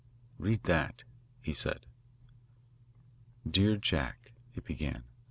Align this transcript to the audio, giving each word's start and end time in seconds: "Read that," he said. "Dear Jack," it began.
"Read 0.39 0.63
that," 0.63 1.03
he 1.43 1.53
said. 1.53 1.85
"Dear 3.47 3.77
Jack," 3.77 4.31
it 4.55 4.63
began. 4.65 5.03